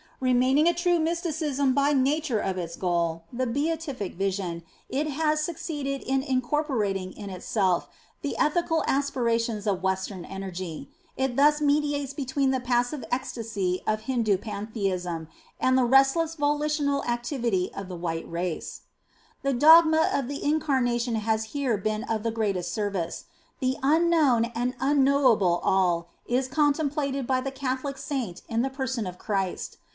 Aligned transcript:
Remaining 0.19 0.67
a 0.67 0.73
true 0.73 0.99
Mysticism 0.99 1.73
by 1.73 1.93
nature 1.93 2.39
of 2.39 2.55
its 2.57 2.75
goal, 2.75 3.23
the" 3.33 3.45
Beatific 3.47 4.15
Vision," 4.15 4.61
it 4.89 5.07
has 5.07 5.43
succeeded 5.43 6.01
in 6.01 6.21
in 6.21 6.41
corporating 6.41 7.11
in 7.13 7.31
itself 7.31 7.87
the 8.21 8.37
ethical 8.37 8.83
aspirations 8.87 9.65
of 9.65 9.81
Western 9.81 10.23
energy. 10.25 10.89
It 11.17 11.35
thus 11.37 11.59
mediates 11.59 12.13
between 12.13 12.49
the 12.51 12.59
passive 12.59 13.03
ecstasy 13.11 13.81
of 13.87 14.01
Hindu 14.01 14.37
Pantheism 14.37 15.27
and 15.59 15.77
the 15.77 15.85
restless 15.85 16.33
volitional 16.35 17.03
activity 17.05 17.71
of 17.75 17.87
the 17.87 17.95
white 17.95 18.29
race. 18.29 18.81
INTRODUCTION 19.43 19.43
xxvif 19.43 19.53
The 19.53 19.59
dogma 19.99 20.09
of 20.19 20.27
the 20.27 20.43
Incarnation 20.43 21.15
has 21.15 21.45
here 21.45 21.77
been 21.77 22.03
of 22.05 22.21
the 22.21 22.31
greatest 22.31 22.73
service. 22.73 23.25
The 23.59 23.77
Unknown 23.83 24.45
and 24.55 24.75
Unknowable 24.79 25.61
All 25.63 26.09
is 26.27 26.47
contemplated 26.47 27.25
by 27.25 27.41
the 27.41 27.51
Catholic 27.51 27.97
Saint 27.97 28.41
in 28.47 28.61
the 28.63 28.69
person 28.71 29.05
of 29.07 29.17
Christ. 29.19 29.77